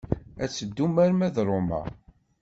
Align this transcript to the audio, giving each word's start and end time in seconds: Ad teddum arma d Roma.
Ad 0.43 0.49
teddum 0.51 0.95
arma 1.03 1.27
d 1.35 1.37
Roma. 1.47 1.81